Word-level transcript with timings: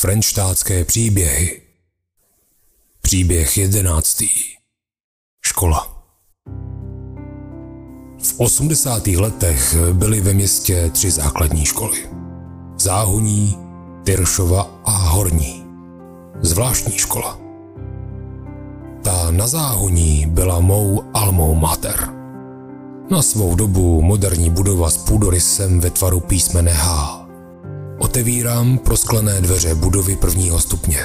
Frenštátské 0.00 0.84
příběhy. 0.84 1.60
Příběh 3.02 3.58
jedenáctý. 3.58 4.28
Škola. 5.46 6.04
V 8.22 8.40
80. 8.40 9.06
letech 9.06 9.76
byly 9.92 10.20
ve 10.20 10.34
městě 10.34 10.90
tři 10.90 11.10
základní 11.10 11.66
školy. 11.66 12.10
Záhoní, 12.80 13.56
Tyršova 14.04 14.80
a 14.84 14.90
Horní. 14.90 15.64
Zvláštní 16.40 16.98
škola. 16.98 17.38
Ta 19.02 19.30
na 19.30 19.46
Záhoní 19.46 20.26
byla 20.26 20.60
mou 20.60 21.02
almou 21.14 21.54
mater. 21.54 22.08
Na 23.10 23.22
svou 23.22 23.54
dobu 23.54 24.02
moderní 24.02 24.50
budova 24.50 24.90
s 24.90 24.96
půdorysem 24.98 25.80
ve 25.80 25.90
tvaru 25.90 26.20
písmene 26.20 26.72
H 26.72 27.27
Otevírám 27.98 28.78
prosklené 28.78 29.40
dveře 29.40 29.74
budovy 29.74 30.16
prvního 30.16 30.60
stupně. 30.60 30.98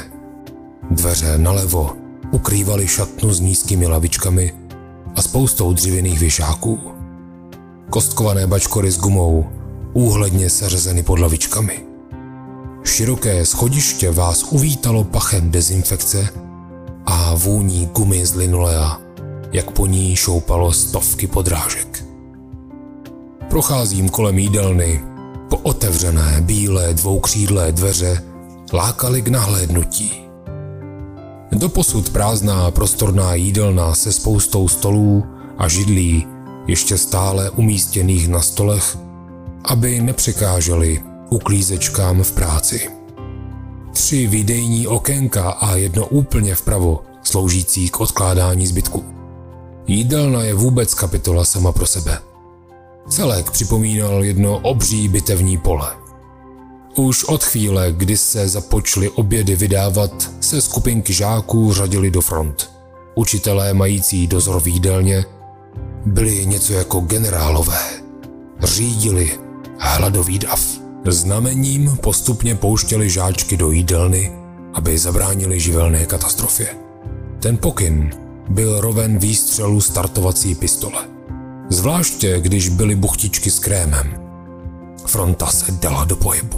Dveře 0.92 1.38
nalevo 1.38 1.92
ukrývaly 2.32 2.88
šatnu 2.88 3.34
s 3.34 3.40
nízkými 3.40 3.88
lavičkami 3.88 4.54
a 5.16 5.22
spoustou 5.22 5.74
dřevěných 5.74 6.20
věšáků. 6.20 6.80
Kostkované 7.90 8.48
bačkory 8.48 8.92
s 8.92 8.98
gumou, 8.98 9.46
úhledně 9.94 10.50
seřezeny 10.50 11.04
pod 11.04 11.20
lavičkami. 11.20 11.86
Široké 12.84 13.46
schodiště 13.46 14.12
vás 14.12 14.44
uvítalo 14.44 15.04
pachem 15.04 15.52
dezinfekce 15.52 16.30
a 17.06 17.36
vůní 17.36 17.86
gumy 17.86 18.26
z 18.26 18.36
linolea, 18.36 19.02
jak 19.52 19.72
po 19.72 19.86
ní 19.86 20.16
šoupalo 20.16 20.72
stovky 20.72 21.28
podrážek. 21.28 22.06
Procházím 23.50 24.10
kolem 24.10 24.40
jídelny, 24.40 25.13
po 25.54 25.60
otevřené 25.60 26.42
bílé 26.42 26.94
dvoukřídlé 26.94 27.72
dveře 27.72 28.24
lákaly 28.74 29.22
k 29.22 29.28
nahlédnutí. 29.28 30.14
Doposud 31.52 32.10
prázdná 32.10 32.72
prostorná 32.72 33.34
jídelna 33.34 33.96
se 33.96 34.12
spoustou 34.12 34.68
stolů 34.68 35.24
a 35.58 35.68
židlí 35.68 36.28
ještě 36.68 36.98
stále 36.98 37.50
umístěných 37.50 38.28
na 38.28 38.42
stolech, 38.42 38.98
aby 39.66 40.00
nepřekážely 40.02 41.04
uklízečkám 41.30 42.24
v 42.24 42.32
práci. 42.32 42.90
Tři 43.94 44.28
výdejní 44.28 44.88
okénka 44.88 45.50
a 45.52 45.76
jedno 45.76 46.06
úplně 46.06 46.56
vpravo, 46.56 47.04
sloužící 47.24 47.90
k 47.90 48.00
odkládání 48.00 48.68
zbytku. 48.68 49.04
Jídelna 49.88 50.44
je 50.44 50.54
vůbec 50.54 50.94
kapitola 50.94 51.46
sama 51.46 51.72
pro 51.72 51.86
sebe– 51.86 52.18
Celek 53.10 53.52
připomínal 53.52 54.24
jedno 54.24 54.60
obří 54.60 55.08
bitevní 55.08 55.58
pole. 55.58 55.88
Už 56.96 57.24
od 57.24 57.44
chvíle, 57.44 57.92
kdy 57.92 58.18
se 58.18 58.48
započly 58.48 59.10
obědy 59.10 59.56
vydávat, 59.56 60.32
se 60.42 60.62
skupinky 60.62 61.14
žáků 61.14 61.74
řadili 61.74 62.12
do 62.12 62.22
front. 62.22 62.72
Učitelé 63.16 63.74
mající 63.74 64.28
dozor 64.28 64.62
v 64.62 64.68
jídelně 64.68 65.26
byli 66.06 66.46
něco 66.46 66.74
jako 66.74 67.00
generálové. 67.00 67.80
Řídili 68.64 69.32
hladový 69.80 70.40
dav. 70.40 70.66
Znamením 71.06 71.98
postupně 72.02 72.56
pouštěli 72.56 73.10
žáčky 73.10 73.58
do 73.58 73.72
jídelny, 73.72 74.32
aby 74.74 74.98
zabránili 74.98 75.60
živelné 75.60 76.06
katastrofě. 76.06 76.68
Ten 77.40 77.58
pokyn 77.58 78.12
byl 78.50 78.82
roven 78.82 79.18
výstřelu 79.18 79.82
startovací 79.82 80.56
pistole 80.56 81.13
zvláště 81.70 82.40
když 82.40 82.70
byly 82.70 82.96
buchtičky 82.96 83.52
s 83.52 83.60
krémem. 83.60 84.14
Fronta 85.06 85.46
se 85.46 85.72
dala 85.72 86.06
do 86.06 86.16
pohybu. 86.16 86.58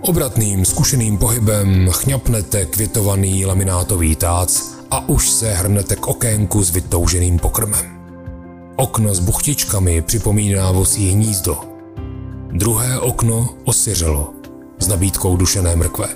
Obratným 0.00 0.64
zkušeným 0.64 1.18
pohybem 1.18 1.88
chňapnete 1.90 2.66
květovaný 2.66 3.46
laminátový 3.46 4.16
tác 4.16 4.48
a 4.90 5.08
už 5.08 5.30
se 5.30 5.52
hrnete 5.52 5.96
k 5.96 6.06
okénku 6.06 6.64
s 6.64 6.70
vytouženým 6.70 7.38
pokrmem. 7.38 7.96
Okno 8.76 9.14
s 9.14 9.18
buchtičkami 9.18 10.02
připomíná 10.02 10.72
vosí 10.72 11.10
hnízdo. 11.10 11.60
Druhé 12.52 13.00
okno 13.00 13.48
osiřelo 13.64 14.30
s 14.78 14.88
nabídkou 14.88 15.36
dušené 15.36 15.76
mrkve. 15.76 16.08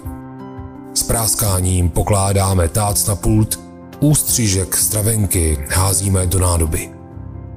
S 0.94 1.02
práskáním 1.02 1.90
pokládáme 1.90 2.68
tác 2.68 3.08
na 3.08 3.16
pult, 3.16 3.60
ústřižek 4.00 4.76
stravenky 4.76 5.58
házíme 5.68 6.26
do 6.26 6.38
nádoby. 6.38 6.99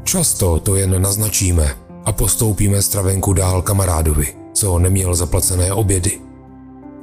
Často 0.03 0.59
to 0.59 0.75
jen 0.75 1.01
naznačíme 1.01 1.75
a 2.05 2.11
postoupíme 2.11 2.81
stravenku 2.81 3.33
dál 3.33 3.61
kamarádovi, 3.61 4.27
co 4.53 4.79
neměl 4.79 5.15
zaplacené 5.15 5.73
obědy. 5.73 6.19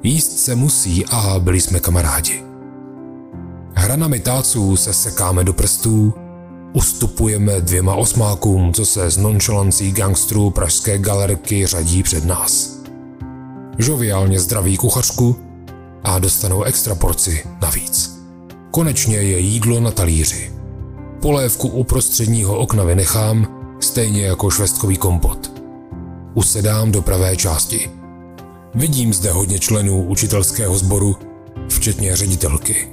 Jíst 0.02 0.38
se 0.38 0.54
musí 0.54 1.06
a 1.06 1.38
byli 1.38 1.60
jsme 1.60 1.80
kamarádi. 1.80 2.42
Hranami 3.74 4.20
táců 4.20 4.76
se 4.76 4.92
sekáme 4.92 5.44
do 5.44 5.52
prstů, 5.52 6.14
ustupujeme 6.72 7.60
dvěma 7.60 7.94
osmákům, 7.94 8.72
co 8.74 8.86
se 8.86 9.10
z 9.10 9.16
nonchalancí 9.16 9.92
gangstrů 9.92 10.50
pražské 10.50 10.98
galerky 10.98 11.66
řadí 11.66 12.02
před 12.02 12.24
nás. 12.24 12.80
Žoviálně 13.78 14.40
zdraví 14.40 14.76
kuchařku 14.76 15.36
a 16.04 16.18
dostanou 16.18 16.62
extra 16.62 16.94
porci 16.94 17.44
navíc. 17.62 18.20
Konečně 18.70 19.16
je 19.16 19.38
jídlo 19.38 19.80
na 19.80 19.90
talíři. 19.90 20.59
Polévku 21.20 21.68
u 21.68 21.84
prostředního 21.84 22.58
okna 22.58 22.84
vynechám, 22.84 23.46
stejně 23.80 24.26
jako 24.26 24.50
švestkový 24.50 24.96
kompot. 24.96 25.52
Usedám 26.34 26.92
do 26.92 27.02
pravé 27.02 27.36
části. 27.36 27.90
Vidím 28.74 29.14
zde 29.14 29.30
hodně 29.30 29.58
členů 29.58 30.02
učitelského 30.02 30.78
sboru, 30.78 31.16
včetně 31.68 32.16
ředitelky. 32.16 32.88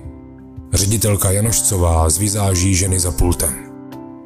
Ředitelka 0.74 1.32
Janošcová 1.32 2.10
z 2.10 2.18
vizáží 2.18 2.76
ženy 2.76 3.00
za 3.00 3.12
pultem. 3.12 3.54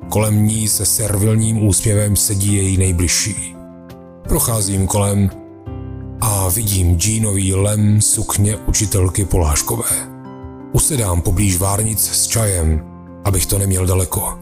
Kolem 0.09 0.45
ní 0.45 0.67
se 0.67 0.85
servilním 0.85 1.67
úsměvem 1.67 2.15
sedí 2.15 2.53
její 2.53 2.77
nejbližší. 2.77 3.55
Procházím 4.27 4.87
kolem 4.87 5.29
a 6.21 6.49
vidím 6.49 6.97
džínový 6.97 7.55
lem 7.55 8.01
sukně 8.01 8.57
učitelky 8.57 9.25
Poláškové. 9.25 9.89
Usedám 10.71 11.21
poblíž 11.21 11.57
várnic 11.57 12.09
s 12.09 12.27
čajem 12.27 12.90
abych 13.25 13.45
to 13.45 13.57
neměl 13.57 13.85
daleko. 13.85 14.39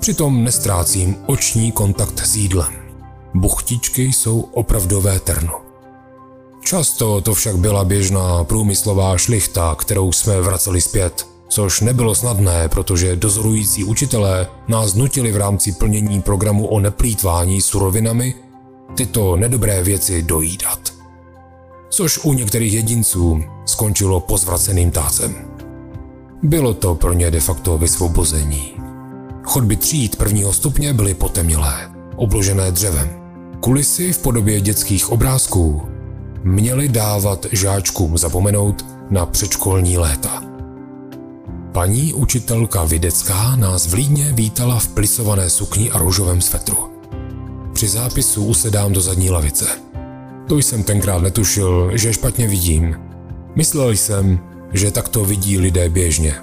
Přitom 0.00 0.44
nestrácím 0.44 1.16
oční 1.26 1.72
kontakt 1.72 2.26
s 2.26 2.36
jídlem. 2.36 2.72
Buchtičky 3.34 4.02
jsou 4.02 4.40
opravdové 4.40 5.20
terno. 5.20 5.60
Často 6.64 7.20
to 7.20 7.34
však 7.34 7.56
byla 7.56 7.84
běžná 7.84 8.44
průmyslová 8.44 9.18
šlichta, 9.18 9.74
kterou 9.74 10.12
jsme 10.12 10.40
vraceli 10.40 10.80
zpět, 10.80 11.26
což 11.48 11.80
nebylo 11.80 12.14
snadné, 12.14 12.68
protože 12.68 13.16
dozorující 13.16 13.84
učitelé 13.84 14.48
nás 14.68 14.94
nutili 14.94 15.32
v 15.32 15.36
rámci 15.36 15.72
plnění 15.72 16.22
programu 16.22 16.66
o 16.66 16.80
neplýtvání 16.80 17.60
surovinami 17.60 18.34
tyto 18.94 19.36
nedobré 19.36 19.82
věci 19.82 20.22
dojídat. 20.22 20.80
Což 21.88 22.18
u 22.24 22.32
některých 22.32 22.72
jedinců 22.72 23.44
skončilo 23.66 24.20
pozvraceným 24.20 24.90
tácem. 24.90 25.59
Bylo 26.42 26.74
to 26.74 26.94
pro 26.94 27.12
ně 27.12 27.30
de 27.30 27.40
facto 27.40 27.78
vysvobození. 27.78 28.72
Chodby 29.42 29.76
tříd 29.76 30.16
prvního 30.16 30.52
stupně 30.52 30.92
byly 30.92 31.14
potemnělé, 31.14 31.90
obložené 32.16 32.72
dřevem. 32.72 33.08
Kulisy 33.60 34.12
v 34.12 34.18
podobě 34.18 34.60
dětských 34.60 35.12
obrázků 35.12 35.82
měly 36.44 36.88
dávat 36.88 37.46
žáčkům 37.52 38.18
zapomenout 38.18 38.86
na 39.10 39.26
předškolní 39.26 39.98
léta. 39.98 40.42
Paní 41.72 42.14
učitelka 42.14 42.84
Videcká 42.84 43.56
nás 43.56 43.86
v 43.86 43.94
Lídně 43.94 44.32
vítala 44.32 44.78
v 44.78 44.88
plisované 44.88 45.50
sukni 45.50 45.90
a 45.90 45.98
růžovém 45.98 46.40
svetru. 46.40 46.76
Při 47.72 47.88
zápisu 47.88 48.44
usedám 48.44 48.92
do 48.92 49.00
zadní 49.00 49.30
lavice. 49.30 49.66
To 50.48 50.58
jsem 50.58 50.82
tenkrát 50.82 51.22
netušil, 51.22 51.90
že 51.94 52.12
špatně 52.12 52.48
vidím. 52.48 52.96
Myslel 53.54 53.90
jsem, 53.90 54.49
že 54.72 54.90
tak 54.90 55.08
to 55.08 55.24
vidí 55.24 55.58
lidé 55.58 55.88
běžně. 55.88 56.34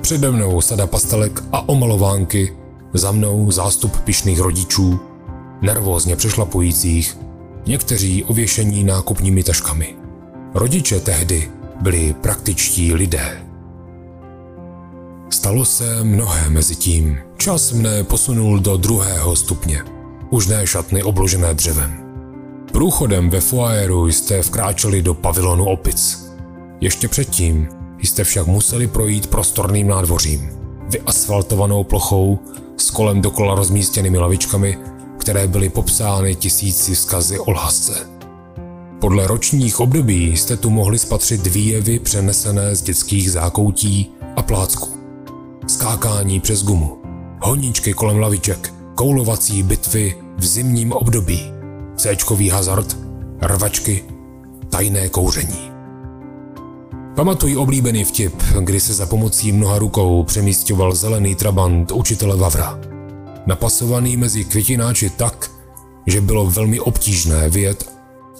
Přede 0.00 0.30
mnou 0.30 0.60
sada 0.60 0.86
pastelek 0.86 1.42
a 1.52 1.68
omalovánky, 1.68 2.56
za 2.94 3.12
mnou 3.12 3.50
zástup 3.50 4.00
pišných 4.00 4.40
rodičů, 4.40 5.00
nervózně 5.62 6.16
přešlapujících, 6.16 7.18
někteří 7.66 8.24
ověšení 8.24 8.84
nákupními 8.84 9.42
taškami. 9.42 9.94
Rodiče 10.54 11.00
tehdy 11.00 11.50
byli 11.80 12.14
praktičtí 12.20 12.94
lidé. 12.94 13.42
Stalo 15.30 15.64
se 15.64 16.04
mnohé 16.04 16.50
mezi 16.50 16.76
tím. 16.76 17.18
Čas 17.36 17.72
mne 17.72 18.04
posunul 18.04 18.58
do 18.58 18.76
druhého 18.76 19.36
stupně. 19.36 19.82
Už 20.30 20.46
ne 20.46 20.66
šatny 20.66 21.02
obložené 21.02 21.54
dřevem. 21.54 22.02
Průchodem 22.72 23.30
ve 23.30 23.40
foaéru 23.40 24.08
jste 24.08 24.42
vkráčeli 24.42 25.02
do 25.02 25.14
pavilonu 25.14 25.64
opic. 25.64 26.31
Ještě 26.82 27.08
předtím 27.08 27.68
jste 27.98 28.24
však 28.24 28.46
museli 28.46 28.86
projít 28.86 29.26
prostorným 29.26 29.88
nádvořím, 29.88 30.50
vyasfaltovanou 30.88 31.84
plochou 31.84 32.38
s 32.76 32.90
kolem 32.90 33.20
dokola 33.20 33.54
rozmístěnými 33.54 34.18
lavičkami, 34.18 34.78
které 35.18 35.46
byly 35.46 35.68
popsány 35.68 36.34
tisíci 36.34 36.94
vzkazy 36.94 37.38
o 37.38 37.50
lásce. 37.50 38.10
Podle 39.00 39.26
ročních 39.26 39.80
období 39.80 40.36
jste 40.36 40.56
tu 40.56 40.70
mohli 40.70 40.98
spatřit 40.98 41.46
výjevy 41.46 41.98
přenesené 41.98 42.76
z 42.76 42.82
dětských 42.82 43.30
zákoutí 43.30 44.10
a 44.36 44.42
plácku. 44.42 44.88
Skákání 45.66 46.40
přes 46.40 46.64
gumu, 46.64 46.98
honičky 47.40 47.92
kolem 47.92 48.18
laviček, 48.18 48.74
koulovací 48.94 49.62
bitvy 49.62 50.16
v 50.38 50.46
zimním 50.46 50.92
období, 50.92 51.52
Cčkový 51.96 52.48
hazard, 52.48 52.96
rvačky, 53.42 54.04
tajné 54.70 55.08
kouření. 55.08 55.71
Pamatuji 57.14 57.56
oblíbený 57.56 58.04
vtip, 58.04 58.42
kdy 58.60 58.80
se 58.80 58.94
za 58.94 59.06
pomocí 59.06 59.52
mnoha 59.52 59.78
rukou 59.78 60.22
přemístěval 60.24 60.94
zelený 60.94 61.34
trabant 61.34 61.92
učitele 61.92 62.36
Vavra. 62.36 62.78
Napasovaný 63.46 64.16
mezi 64.16 64.44
květináči 64.44 65.10
tak, 65.10 65.50
že 66.06 66.20
bylo 66.20 66.50
velmi 66.50 66.80
obtížné 66.80 67.48
vyjet 67.48 67.90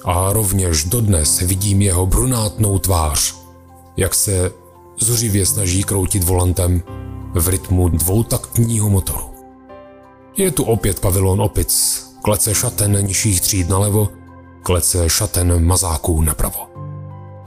a 0.05 0.33
rovněž 0.33 0.85
dodnes 0.85 1.41
vidím 1.41 1.83
jeho 1.83 2.07
brunátnou 2.07 2.79
tvář, 2.79 3.35
jak 3.97 4.15
se 4.15 4.53
zuřivě 5.01 5.47
snaží 5.47 5.85
kroutit 5.85 6.25
volantem 6.25 6.83
v 7.35 7.49
rytmu 7.49 7.89
dvoutaktního 7.89 8.91
motoru. 8.91 9.25
Je 10.37 10.51
tu 10.51 10.65
opět 10.65 11.01
pavilon 11.01 11.41
opic, 11.41 12.03
klece 12.23 12.55
šaten 12.55 13.07
nižších 13.07 13.41
tříd 13.41 13.69
nalevo, 13.69 14.09
klece 14.63 15.11
šaten 15.11 15.67
mazáků 15.67 16.23
napravo. 16.23 16.81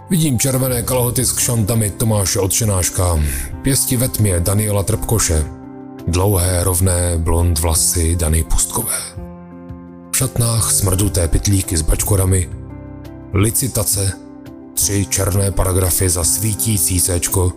Vidím 0.10 0.40
červené 0.40 0.82
kalhoty 0.82 1.26
s 1.26 1.32
kšantami 1.32 1.90
Tomáše 1.90 2.40
Odšenáška, 2.40 3.20
pěsti 3.62 3.98
ve 3.98 4.08
tmě 4.08 4.40
Daniela 4.40 4.84
Trpkoše, 4.84 5.46
dlouhé 6.08 6.64
rovné 6.64 7.18
blond 7.18 7.60
vlasy 7.60 8.16
Dany 8.16 8.44
Pustkové. 8.44 8.98
V 10.12 10.18
šatnách 10.18 10.72
smrduté 10.72 11.28
pitlíky 11.28 11.78
s 11.78 11.82
bačkorami, 11.82 12.50
licitace, 13.34 14.12
tři 14.74 15.06
černé 15.06 15.52
paragrafy 15.52 16.10
za 16.10 16.24
svítící 16.24 17.02
céčko, 17.02 17.54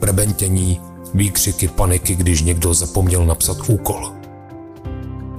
prebentění, 0.00 0.80
výkřiky 1.14 1.68
paniky, 1.68 2.14
když 2.14 2.42
někdo 2.42 2.74
zapomněl 2.74 3.26
napsat 3.26 3.56
úkol. 3.68 4.12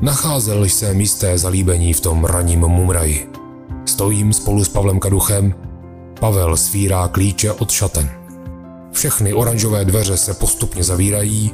Nacházel 0.01 0.63
jsem 0.63 0.97
místé 0.97 1.37
zalíbení 1.37 1.93
v 1.93 2.01
tom 2.01 2.25
raním 2.25 2.59
mumraji. 2.59 3.31
Stojím 3.85 4.33
spolu 4.33 4.63
s 4.63 4.69
Pavlem 4.69 4.99
Kaduchem, 4.99 5.53
Pavel 6.23 6.57
svírá 6.57 7.07
klíče 7.07 7.51
od 7.51 7.71
šaten. 7.71 8.09
Všechny 8.91 9.33
oranžové 9.33 9.85
dveře 9.85 10.17
se 10.17 10.33
postupně 10.33 10.83
zavírají, 10.83 11.51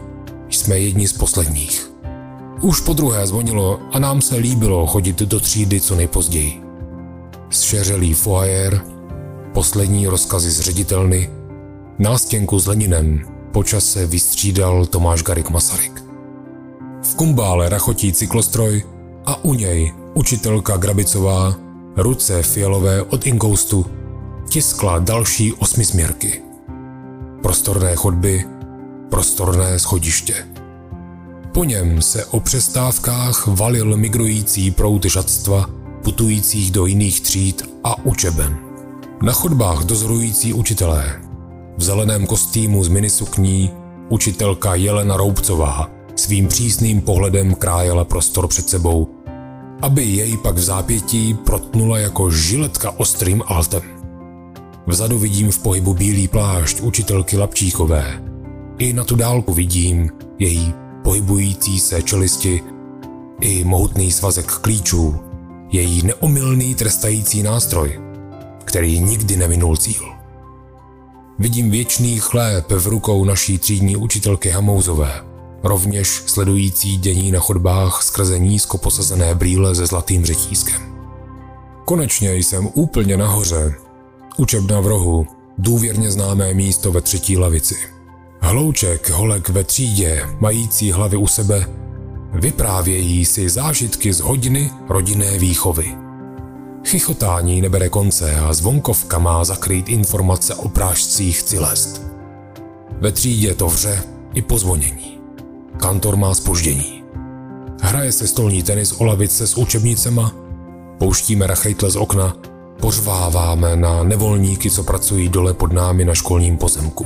jsme 0.50 0.80
jedni 0.80 1.07
z 1.07 1.13
posledních. 1.13 1.92
Už 2.62 2.81
po 2.81 2.94
druhé 2.94 3.27
zvonilo 3.27 3.80
a 3.92 4.00
nám 4.00 4.21
se 4.21 4.36
líbilo 4.36 4.88
chodit 4.88 5.19
do 5.19 5.39
třídy 5.39 5.81
co 5.81 5.95
nejpozději. 5.95 6.62
Zšeřelý 7.50 8.13
foajer, 8.13 8.81
poslední 9.54 10.07
rozkazy 10.07 10.51
z 10.51 10.60
ředitelny, 10.60 11.30
nástěnku 12.00 12.60
s 12.60 12.68
Leninem, 12.68 13.21
počase 13.51 14.06
vystřídal 14.06 14.86
Tomáš 14.86 15.24
Garik 15.24 15.50
Masaryk. 15.50 16.04
V 17.04 17.16
kumbále 17.16 17.69
rachotí 17.69 18.13
cyklostroj 18.13 18.83
a 19.25 19.44
u 19.44 19.54
něj 19.54 19.94
učitelka 20.13 20.77
Grabicová, 20.77 21.56
ruce 21.98 22.44
fialové 22.44 23.01
od 23.01 23.27
inkoustu, 23.27 23.86
tiskla 24.49 24.99
další 24.99 25.53
osmisměrky. 25.53 26.41
Prostorné 27.41 27.95
chodby, 27.95 28.45
prostorné 29.09 29.79
schodiště. 29.79 30.33
Po 31.53 31.63
něm 31.63 32.01
se 32.01 32.25
o 32.25 32.39
přestávkách 32.39 33.47
valil 33.47 33.97
migrující 33.97 34.71
prout 34.71 35.05
žadstva, 35.05 35.69
putujících 36.03 36.71
do 36.71 36.85
jiných 36.85 37.21
tříd 37.21 37.69
a 37.83 38.05
učeben. 38.05 38.57
Na 39.23 39.33
chodbách 39.33 39.83
dozorující 39.83 40.53
učitelé. 40.53 41.21
V 41.77 41.83
zeleném 41.83 42.25
kostýmu 42.25 42.83
z 42.83 42.87
minisukní 42.87 43.71
učitelka 44.09 44.75
Jelena 44.75 45.17
Roubcová 45.17 45.89
svým 46.15 46.47
přísným 46.47 47.01
pohledem 47.01 47.55
krájela 47.55 48.05
prostor 48.05 48.47
před 48.47 48.69
sebou, 48.69 49.07
aby 49.81 50.03
jej 50.03 50.37
pak 50.37 50.55
v 50.55 50.63
zápětí 50.63 51.33
protnula 51.33 51.99
jako 51.99 52.31
žiletka 52.31 52.91
ostrým 52.91 53.43
altem. 53.45 53.98
Vzadu 54.89 55.19
vidím 55.19 55.51
v 55.51 55.59
pohybu 55.59 55.94
bílý 55.94 56.27
plášť 56.27 56.81
učitelky 56.81 57.38
Lapčíkové. 57.38 58.21
I 58.77 58.94
na 58.94 59.03
tu 59.03 59.15
dálku 59.15 59.53
vidím 59.53 60.09
její 60.39 60.74
pohybující 61.03 61.80
se 61.80 62.01
čelisti 62.01 62.63
i 63.41 63.63
mohutný 63.63 64.12
svazek 64.12 64.45
klíčů, 64.45 65.15
její 65.71 66.01
neomylný 66.03 66.75
trestající 66.75 67.44
nástroj, 67.44 68.00
který 68.63 69.00
nikdy 69.00 69.38
neminul 69.38 69.77
cíl. 69.77 70.03
Vidím 71.39 71.71
věčný 71.71 72.19
chléb 72.19 72.71
v 72.71 72.88
rukou 72.88 73.25
naší 73.25 73.57
třídní 73.57 73.95
učitelky 73.95 74.50
Hamouzové, 74.50 75.21
rovněž 75.63 76.07
sledující 76.07 76.97
dění 76.97 77.31
na 77.31 77.39
chodbách 77.39 78.03
skrze 78.03 78.39
nízko 78.39 78.77
posazené 78.77 79.35
brýle 79.35 79.75
se 79.75 79.85
zlatým 79.85 80.25
řetízkem. 80.25 80.81
Konečně 81.85 82.35
jsem 82.35 82.69
úplně 82.74 83.18
nahoře. 83.18 83.88
Učebna 84.39 84.80
v 84.80 84.88
rohu, 84.88 85.27
důvěrně 85.57 86.12
známé 86.12 86.53
místo 86.53 86.91
ve 86.91 87.01
třetí 87.01 87.38
lavici. 87.38 87.75
Hlouček, 88.41 89.09
holek 89.09 89.50
ve 89.50 89.63
třídě, 89.63 90.25
mající 90.39 90.91
hlavy 90.91 91.18
u 91.18 91.27
sebe, 91.27 91.65
vyprávějí 92.33 93.25
si 93.25 93.50
zážitky 93.50 94.13
z 94.13 94.19
hodiny 94.19 94.71
rodinné 94.89 95.38
výchovy. 95.38 95.95
Chichotání 96.88 97.62
nebere 97.62 97.89
konce 97.89 98.36
a 98.36 98.53
zvonkovka 98.53 99.19
má 99.19 99.44
zakrýt 99.44 99.89
informace 99.89 100.56
o 100.56 100.69
prážcích 100.69 101.44
Cilest. 101.44 102.01
Ve 102.92 103.12
třídě 103.12 103.56
to 103.56 103.68
vře 103.68 104.03
i 104.33 104.42
pozvonění. 104.42 105.19
Kantor 105.77 106.15
má 106.15 106.33
spoždění. 106.33 107.03
Hraje 107.81 108.12
se 108.12 108.27
stolní 108.27 108.63
tenis 108.63 108.92
o 108.92 109.03
lavice 109.06 109.47
s 109.47 109.57
učebnicema, 109.57 110.31
pouštíme 110.97 111.47
rachejtle 111.47 111.92
z 111.92 111.95
okna, 111.95 112.35
pořváváme 112.79 113.75
na 113.75 114.03
nevolníky, 114.03 114.71
co 114.71 114.83
pracují 114.83 115.29
dole 115.29 115.53
pod 115.53 115.73
námi 115.73 116.05
na 116.05 116.13
školním 116.13 116.57
pozemku. 116.57 117.05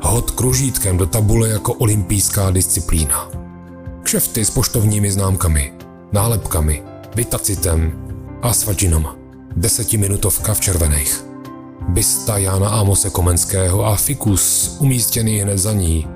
Hod 0.00 0.30
kružítkem 0.30 0.96
do 0.96 1.06
tabule 1.06 1.48
jako 1.48 1.72
olympijská 1.74 2.50
disciplína. 2.50 3.28
Kšefty 4.02 4.44
s 4.44 4.50
poštovními 4.50 5.10
známkami, 5.10 5.72
nálepkami, 6.12 6.82
vitacitem 7.14 7.92
a 8.42 8.52
svačinoma. 8.52 9.16
Desetiminutovka 9.56 10.54
v 10.54 10.60
červených. 10.60 11.24
Bysta 11.88 12.38
Jana 12.38 12.68
Amose 12.68 13.10
Komenského 13.10 13.86
a 13.86 13.96
fikus 13.96 14.76
umístěný 14.78 15.38
hned 15.38 15.58
za 15.58 15.72
ní 15.72 16.06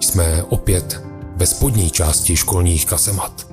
jsme 0.00 0.42
opět 0.42 1.02
ve 1.36 1.46
spodní 1.46 1.90
části 1.90 2.36
školních 2.36 2.86
kasemat. 2.86 3.46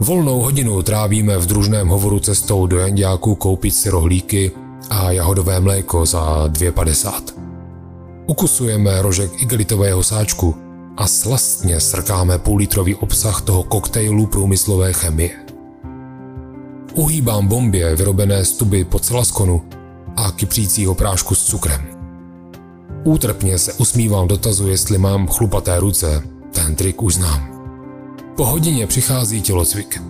Volnou 0.00 0.40
hodinu 0.40 0.82
trávíme 0.82 1.38
v 1.38 1.46
družném 1.46 1.88
hovoru 1.88 2.20
cestou 2.20 2.66
do 2.66 2.78
Jandiáku 2.78 3.34
koupit 3.34 3.70
si 3.70 3.90
rohlíky 3.90 4.52
a 4.90 5.10
jahodové 5.10 5.60
mléko 5.60 6.06
za 6.06 6.48
2,50. 6.48 7.22
Ukusujeme 8.26 9.02
rožek 9.02 9.42
igelitového 9.42 10.02
sáčku 10.02 10.56
a 10.96 11.06
slastně 11.06 11.80
srkáme 11.80 12.38
půllitrový 12.38 12.94
obsah 12.94 13.40
toho 13.42 13.62
koktejlu 13.62 14.26
průmyslové 14.26 14.92
chemie. 14.92 15.30
Uhýbám 16.94 17.46
bombě 17.46 17.96
vyrobené 17.96 18.44
z 18.44 18.52
tuby 18.52 18.84
po 18.84 18.98
celaskonu 18.98 19.62
a 20.16 20.30
kypřícího 20.30 20.94
prášku 20.94 21.34
s 21.34 21.44
cukrem. 21.44 21.86
Útrpně 23.04 23.58
se 23.58 23.72
usmívám 23.72 24.28
dotazu, 24.28 24.68
jestli 24.68 24.98
mám 24.98 25.26
chlupaté 25.26 25.80
ruce. 25.80 26.22
Ten 26.52 26.74
trik 26.74 27.02
už 27.02 27.14
znám. 27.14 27.49
Po 28.40 28.46
hodině 28.46 28.86
přichází 28.86 29.42
tělocvik. 29.42 30.02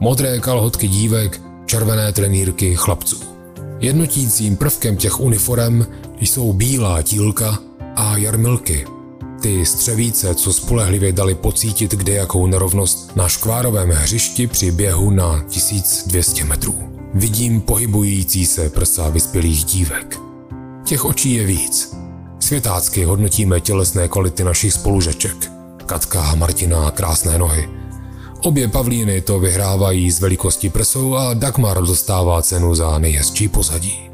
Modré 0.00 0.40
kalhotky 0.40 0.88
dívek, 0.88 1.40
červené 1.66 2.12
trenýrky 2.12 2.76
chlapců. 2.76 3.20
Jednotícím 3.80 4.56
prvkem 4.56 4.96
těch 4.96 5.20
uniform 5.20 5.86
jsou 6.20 6.52
bílá 6.52 7.02
tílka 7.02 7.58
a 7.96 8.16
jarmilky. 8.16 8.86
Ty 9.42 9.66
střevíce, 9.66 10.34
co 10.34 10.52
spolehlivě 10.52 11.12
dali 11.12 11.34
pocítit 11.34 11.94
kde 11.94 12.12
jakou 12.12 12.46
nerovnost 12.46 13.16
na 13.16 13.28
škvárovém 13.28 13.90
hřišti 13.90 14.46
při 14.46 14.70
běhu 14.70 15.10
na 15.10 15.44
1200 15.48 16.44
metrů. 16.44 16.74
Vidím 17.14 17.60
pohybující 17.60 18.46
se 18.46 18.70
prsa 18.70 19.08
vyspělých 19.08 19.64
dívek. 19.64 20.20
Těch 20.84 21.04
očí 21.04 21.34
je 21.34 21.46
víc. 21.46 21.96
Světácky 22.40 23.04
hodnotíme 23.04 23.60
tělesné 23.60 24.08
kvality 24.08 24.44
našich 24.44 24.72
spolužeček. 24.72 25.57
Katka, 25.88 26.34
Martina, 26.34 26.90
krásné 26.90 27.38
nohy. 27.38 27.68
Obě 28.42 28.68
Pavlíny 28.68 29.20
to 29.20 29.40
vyhrávají 29.40 30.10
z 30.10 30.20
velikosti 30.20 30.70
prsou 30.70 31.14
a 31.14 31.34
Dagmar 31.34 31.82
dostává 31.82 32.42
cenu 32.42 32.74
za 32.74 32.98
nejhezčí 32.98 33.48
pozadí. 33.48 34.10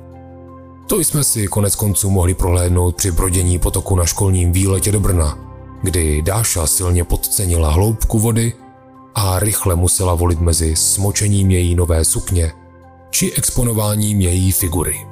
To 0.86 0.98
jsme 0.98 1.24
si 1.24 1.46
konec 1.46 1.74
konců 1.74 2.10
mohli 2.10 2.34
prohlédnout 2.34 2.96
při 2.96 3.10
brodění 3.10 3.58
potoku 3.58 3.96
na 3.96 4.04
školním 4.04 4.52
výletě 4.52 4.92
do 4.92 5.00
Brna, 5.00 5.38
kdy 5.82 6.22
Dáša 6.22 6.66
silně 6.66 7.04
podcenila 7.04 7.70
hloubku 7.70 8.18
vody 8.18 8.52
a 9.14 9.38
rychle 9.38 9.76
musela 9.76 10.14
volit 10.14 10.40
mezi 10.40 10.76
smočením 10.76 11.50
její 11.50 11.74
nové 11.74 12.04
sukně 12.04 12.52
či 13.10 13.32
exponováním 13.32 14.20
její 14.20 14.52
figury. 14.52 15.06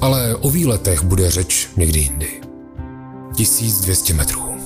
Ale 0.00 0.36
o 0.36 0.50
výletech 0.50 1.02
bude 1.02 1.30
řeč 1.30 1.68
někdy 1.76 1.98
jindy. 1.98 2.40
1200 3.36 4.14
metrů. 4.14 4.57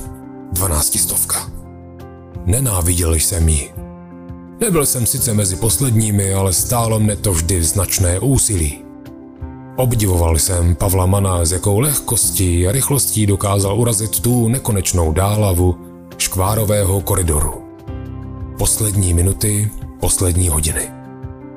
12 0.53 0.99
stovka. 0.99 1.51
Nenáviděl 2.47 3.15
jsem 3.15 3.49
ji. 3.49 3.73
Nebyl 4.61 4.87
jsem 4.87 5.07
sice 5.07 5.35
mezi 5.35 5.57
posledními, 5.57 6.35
ale 6.35 6.53
stálo 6.53 7.01
mne 7.01 7.17
to 7.17 7.33
vždy 7.33 7.63
značné 7.63 8.21
úsilí. 8.21 8.79
Obdivoval 9.77 10.39
jsem 10.39 10.75
Pavla 10.75 11.07
Mana, 11.07 11.45
s 11.45 11.53
jakou 11.53 11.79
lehkostí 11.79 12.69
a 12.69 12.73
rychlostí 12.73 13.27
dokázal 13.27 13.79
urazit 13.79 14.21
tu 14.21 14.49
nekonečnou 14.49 15.13
dálavu 15.13 15.77
škvárového 16.19 17.01
koridoru. 17.01 17.63
Poslední 18.59 19.15
minuty, 19.15 19.71
poslední 20.01 20.49
hodiny. 20.49 20.91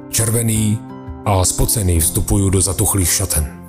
Červený 0.09 0.79
a 1.25 1.45
spocený 1.45 1.99
vstupuju 1.99 2.49
do 2.49 2.61
zatuchlých 2.61 3.11
šaten. 3.11 3.64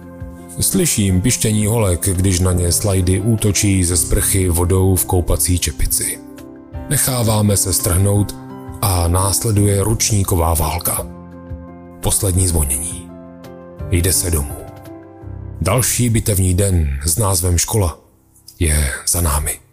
Slyším 0.61 1.21
pištění 1.21 1.67
holek, 1.67 2.09
když 2.09 2.41
na 2.41 2.53
ně 2.53 2.73
slajdy 2.73 3.21
útočí 3.21 3.85
ze 3.85 3.97
sprchy 3.97 4.49
vodou 4.49 4.97
v 4.97 5.05
koupací 5.05 5.59
čepici. 5.59 6.19
Necháváme 6.89 7.57
se 7.57 7.73
strhnout 7.73 8.37
a 8.83 9.09
následuje 9.09 9.85
ručníková 9.85 10.55
válka. 10.55 11.07
Poslední 12.03 12.49
zvonění. 12.49 13.11
Jde 13.91 14.13
se 14.13 14.31
domů. 14.31 14.57
Další 15.61 16.11
bitevní 16.11 16.55
den 16.55 17.01
s 17.05 17.19
názvem 17.19 17.59
škola 17.59 17.99
je 18.59 18.91
za 19.07 19.21
námi. 19.21 19.66